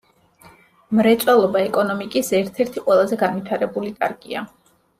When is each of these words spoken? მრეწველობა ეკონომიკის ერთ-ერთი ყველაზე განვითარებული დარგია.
მრეწველობა 0.99 1.61
ეკონომიკის 1.67 2.33
ერთ-ერთი 2.39 2.85
ყველაზე 2.89 3.21
განვითარებული 3.25 3.95
დარგია. 4.03 4.47